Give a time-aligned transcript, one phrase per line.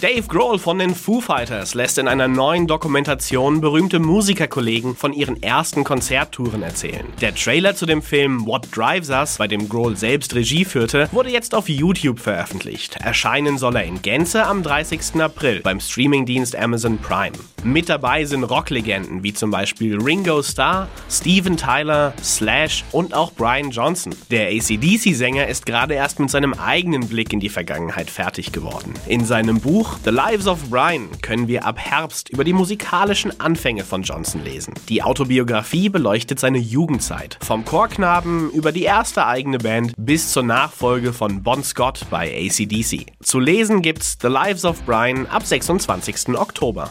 [0.00, 5.42] Dave Grohl von den Foo Fighters lässt in einer neuen Dokumentation berühmte Musikerkollegen von ihren
[5.42, 7.04] ersten Konzerttouren erzählen.
[7.20, 11.28] Der Trailer zu dem Film What Drives Us, bei dem Grohl selbst Regie führte, wurde
[11.28, 12.96] jetzt auf YouTube veröffentlicht.
[12.96, 15.20] Erscheinen soll er in Gänze am 30.
[15.20, 17.36] April beim Streamingdienst Amazon Prime.
[17.62, 23.70] Mit dabei sind Rocklegenden wie zum Beispiel Ringo Starr, Steven Tyler, Slash und auch Brian
[23.70, 24.14] Johnson.
[24.30, 28.94] Der ACDC-Sänger ist gerade erst mit seinem eigenen Blick in die Vergangenheit fertig geworden.
[29.06, 33.40] In seinem Buch Buch The Lives of Brian können wir ab Herbst über die musikalischen
[33.40, 34.74] Anfänge von Johnson lesen.
[34.88, 37.38] Die Autobiografie beleuchtet seine Jugendzeit.
[37.42, 43.06] Vom Chorknaben über die erste eigene Band bis zur Nachfolge von Bon Scott bei ACDC.
[43.22, 46.36] Zu lesen gibt's The Lives of Brian ab 26.
[46.36, 46.90] Oktober.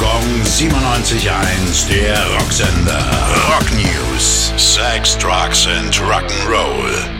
[0.00, 3.04] Gong 97.1, der Rocksender.
[3.48, 4.52] Rock News.
[4.56, 7.11] Sex, Drugs and Rock'n'Roll.